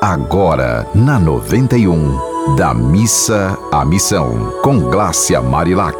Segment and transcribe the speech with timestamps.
[0.00, 5.98] Agora, na 91, da missa à missão, com Glácia Marilac.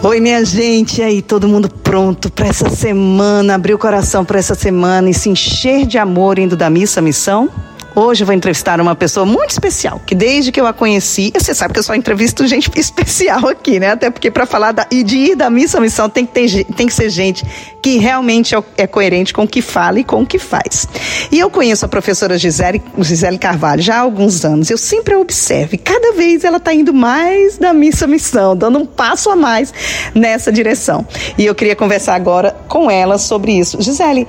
[0.00, 4.38] Oi, minha gente, e aí, todo mundo pronto para essa semana, abrir o coração para
[4.38, 7.50] essa semana e se encher de amor indo da missa à missão?
[7.94, 11.52] Hoje eu vou entrevistar uma pessoa muito especial, que desde que eu a conheci, você
[11.54, 13.90] sabe que eu só entrevisto gente especial aqui, né?
[13.90, 16.64] Até porque para falar da, e de ir da missa à missão tem que, ter,
[16.76, 17.44] tem que ser gente
[17.82, 20.86] que realmente é, é coerente com o que fala e com o que faz.
[21.32, 24.70] E eu conheço a professora Gisele, Gisele Carvalho já há alguns anos.
[24.70, 28.56] Eu sempre a observo e cada vez ela está indo mais da missa à missão,
[28.56, 29.74] dando um passo a mais
[30.14, 31.06] nessa direção.
[31.36, 33.80] E eu queria conversar agora com ela sobre isso.
[33.80, 34.28] Gisele,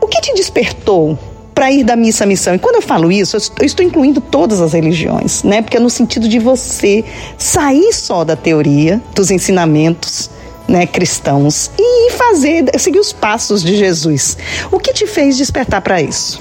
[0.00, 1.18] o que te despertou
[1.60, 2.54] para ir da missa à missão.
[2.54, 5.60] E quando eu falo isso, eu estou incluindo todas as religiões, né?
[5.60, 7.04] Porque é no sentido de você
[7.36, 10.30] sair só da teoria, dos ensinamentos,
[10.66, 14.38] né, cristãos e fazer, seguir os passos de Jesus.
[14.72, 16.40] O que te fez despertar para isso?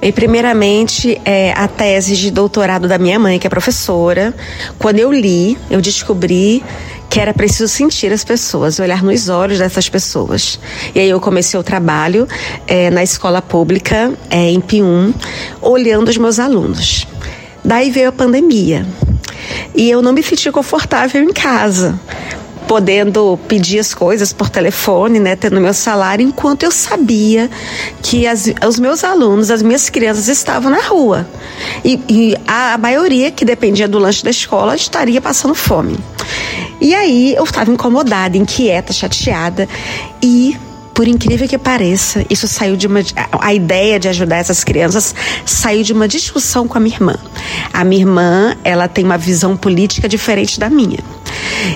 [0.00, 4.32] E primeiramente, é, a tese de doutorado da minha mãe, que é professora.
[4.78, 6.62] Quando eu li, eu descobri
[7.10, 10.60] que era preciso sentir as pessoas, olhar nos olhos dessas pessoas.
[10.94, 12.28] E aí eu comecei o trabalho
[12.66, 15.12] é, na escola pública, é, em Pium,
[15.60, 17.06] olhando os meus alunos.
[17.64, 18.86] Daí veio a pandemia.
[19.74, 21.98] E eu não me senti confortável em casa
[22.68, 27.50] podendo pedir as coisas por telefone, né, tendo meu salário, enquanto eu sabia
[28.02, 31.26] que as, os meus alunos, as minhas crianças estavam na rua.
[31.82, 35.98] E, e a, a maioria que dependia do lanche da escola estaria passando fome.
[36.78, 39.66] E aí eu estava incomodada, inquieta, chateada
[40.22, 40.54] e
[40.92, 42.98] por incrível que pareça, isso saiu de uma.
[43.40, 45.14] A ideia de ajudar essas crianças
[45.46, 47.14] saiu de uma discussão com a minha irmã.
[47.72, 50.98] A minha irmã, ela tem uma visão política diferente da minha.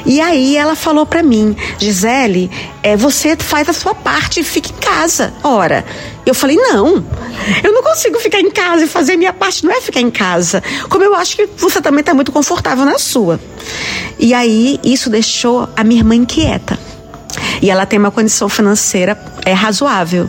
[0.04, 2.50] E aí ela falou para mim, Gisele,
[2.82, 5.32] é, você faz a sua parte e fica em casa.
[5.42, 5.84] Ora,
[6.24, 7.04] eu falei, não,
[7.62, 10.62] eu não consigo ficar em casa e fazer minha parte, não é ficar em casa.
[10.88, 13.40] Como eu acho que você também está muito confortável na sua.
[14.18, 16.78] E aí isso deixou a minha irmã inquieta.
[17.60, 19.14] E ela tem uma condição financeira
[19.44, 20.28] é razoável.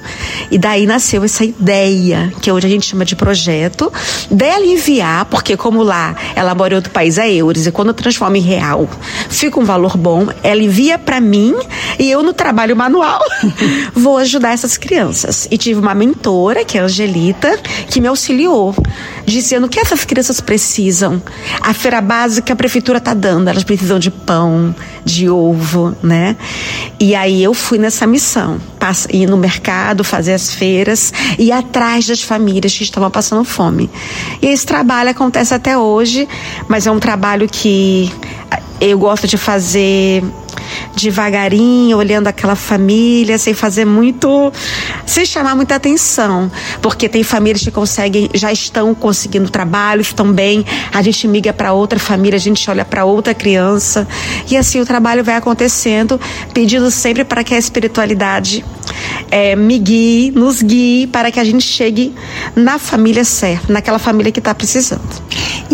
[0.50, 3.92] E daí nasceu essa ideia, que hoje a gente chama de projeto,
[4.30, 8.38] dela enviar, porque como lá ela mora em outro país, é euros, e quando transforma
[8.38, 8.90] em real,
[9.30, 11.56] fica um valor bom, ela envia para mim
[12.00, 13.22] e eu no trabalho manual
[13.94, 15.48] vou ajudar essas crianças.
[15.52, 17.60] E tive uma mentora, que é a Angelita,
[17.90, 18.76] que me auxiliou,
[19.26, 21.22] dizendo que essas crianças precisam.
[21.62, 26.36] A feira básica a prefeitura tá dando, elas precisam de pão, de ovo, né?
[27.00, 28.60] E aí eu fui nessa missão,
[29.10, 33.90] ir no mercado, fazer as feiras e atrás das famílias que estavam passando fome.
[34.42, 36.28] E esse trabalho acontece até hoje,
[36.68, 38.12] mas é um trabalho que
[38.82, 40.24] eu gosto de fazer
[40.96, 44.52] devagarinho, olhando aquela família, sem fazer muito,
[45.14, 46.52] sem chamar muita atenção,
[46.82, 51.72] porque tem famílias que conseguem, já estão conseguindo trabalho, estão bem, a gente migra para
[51.72, 54.08] outra família, a gente olha para outra criança
[54.50, 56.20] e assim o trabalho vai acontecendo,
[56.52, 58.66] pedindo sempre para que a espiritualidade
[59.30, 62.12] é, me guie, nos guie para que a gente chegue
[62.56, 65.22] na família certa, naquela família que está precisando.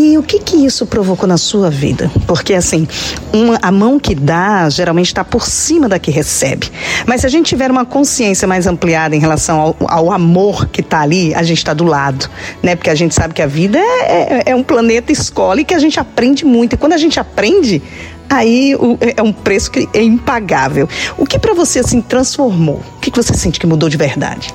[0.01, 2.09] E o que que isso provocou na sua vida?
[2.25, 2.87] Porque assim,
[3.33, 6.71] uma, a mão que dá geralmente está por cima da que recebe.
[7.05, 10.79] Mas se a gente tiver uma consciência mais ampliada em relação ao, ao amor que
[10.79, 12.29] está ali, a gente está do lado,
[12.63, 12.77] né?
[12.77, 15.73] Porque a gente sabe que a vida é, é, é um planeta escola e que
[15.73, 16.75] a gente aprende muito.
[16.75, 17.81] E quando a gente aprende,
[18.29, 20.87] aí é, é um preço que é impagável.
[21.17, 22.81] O que para você assim transformou?
[22.95, 24.53] O que, que você sente que mudou de verdade?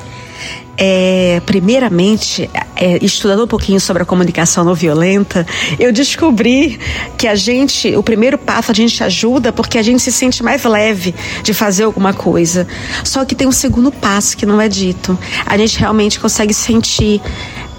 [0.76, 5.46] É, primeiramente, é, estudando um pouquinho sobre a comunicação não violenta,
[5.78, 6.80] eu descobri
[7.16, 10.64] que a gente, o primeiro passo a gente ajuda porque a gente se sente mais
[10.64, 12.66] leve de fazer alguma coisa.
[13.04, 15.16] Só que tem um segundo passo que não é dito.
[15.46, 17.20] A gente realmente consegue sentir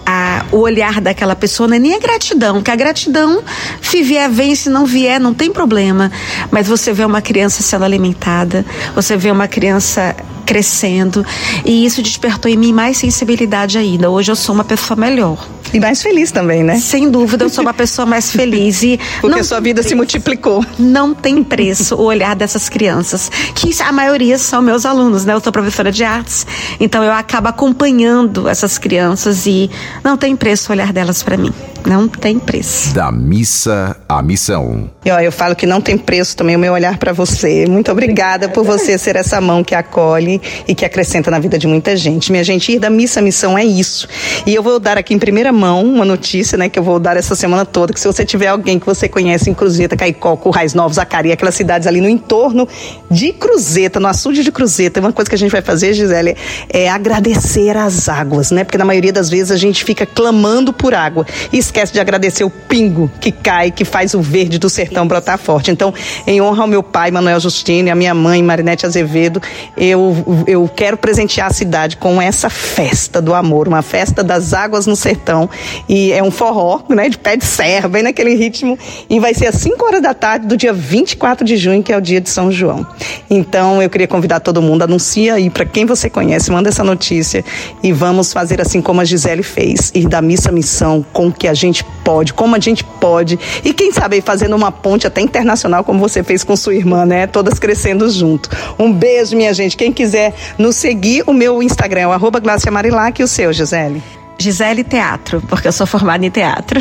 [0.05, 3.43] a, o olhar daquela pessoa não é nem a gratidão, que a gratidão,
[3.81, 6.11] se vier, vem, se não vier, não tem problema.
[6.51, 8.63] Mas você vê uma criança sendo alimentada,
[8.93, 11.25] você vê uma criança crescendo
[11.65, 14.09] e isso despertou em mim mais sensibilidade ainda.
[14.09, 15.45] Hoje eu sou uma pessoa melhor.
[15.73, 16.77] E mais feliz também, né?
[16.77, 18.81] Sem dúvida, eu sou uma pessoa mais feliz.
[18.83, 20.65] E Porque sua vida se multiplicou.
[20.79, 25.33] Não tem preço o olhar dessas crianças, que a maioria são meus alunos, né?
[25.33, 26.45] Eu sou professora de artes,
[26.79, 29.69] então eu acabo acompanhando essas crianças e
[30.03, 31.53] não tem preço o olhar delas para mim.
[31.85, 32.93] Não tem preço.
[32.95, 34.89] Da missa à missão.
[35.05, 37.67] E ó, eu falo que não tem preço também o meu olhar para você.
[37.67, 41.67] Muito obrigada por você ser essa mão que acolhe e que acrescenta na vida de
[41.67, 42.31] muita gente.
[42.31, 44.07] Minha gente, ir da missa à missão é isso.
[44.47, 47.17] E eu vou dar aqui em primeira mão uma notícia, né, que eu vou dar
[47.17, 50.73] essa semana toda, que se você tiver alguém que você conhece em Cruzeta, Caicó, Currais
[50.73, 52.67] Novos, Acari, aquelas cidades ali no entorno
[53.11, 56.35] de Cruzeta, no açude de Cruzeta, uma coisa que a gente vai fazer, Gisele,
[56.69, 58.63] é agradecer as águas, né?
[58.63, 62.45] Porque na maioria das vezes a gente fica clamando por água e esquece de agradecer
[62.45, 65.71] o pingo que cai, que faz o verde do sertão brotar forte.
[65.71, 65.93] Então,
[66.25, 69.41] em honra ao meu pai, Manuel Justino, e à minha mãe, Marinete Azevedo,
[69.75, 74.87] eu, eu quero presentear a cidade com essa festa do amor, uma festa das águas
[74.87, 75.49] no sertão.
[75.89, 78.79] E é um forró, né, de pé de serra, bem naquele ritmo.
[79.09, 81.97] E vai ser às 5 horas da tarde do dia 24 de junho, que é
[81.97, 82.87] o dia de São João.
[83.29, 87.43] Então, eu queria convidar todo mundo, anuncia aí para quem você conhece, manda essa notícia
[87.83, 91.47] e vamos fazer assim como a Gisele fez, ir da missa à missão com que
[91.47, 91.64] a gente
[92.03, 93.39] pode, como a gente pode.
[93.63, 97.27] E quem sabe fazendo uma ponte até internacional, como você fez com sua irmã, né?
[97.27, 98.49] Todas crescendo junto.
[98.77, 99.75] Um beijo, minha gente.
[99.75, 102.41] Quem quiser nos seguir, o meu Instagram é o arroba
[102.71, 104.01] Marilac e o seu, Gisele?
[104.37, 106.79] Gisele Teatro, porque eu sou formada em teatro.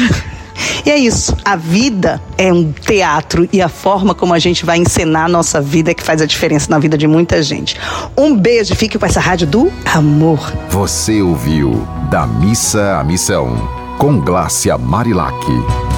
[0.85, 1.37] E é isso.
[1.45, 5.61] A vida é um teatro e a forma como a gente vai encenar a nossa
[5.61, 7.77] vida é que faz a diferença na vida de muita gente.
[8.17, 10.53] Um beijo, fique com essa rádio do amor.
[10.71, 15.94] Você ouviu Da Missa à Missão, com Glácia Marilac.